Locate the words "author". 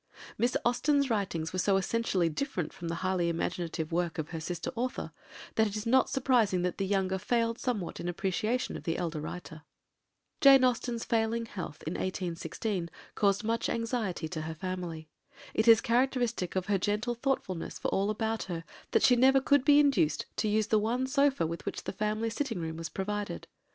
4.75-5.11